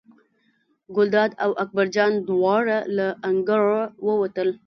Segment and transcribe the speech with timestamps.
[0.95, 4.49] ګلداد او اکبر جان دواړه له انګړه ووتل.